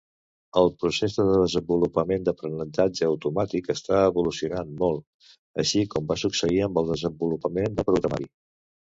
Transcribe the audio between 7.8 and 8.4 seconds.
de programari.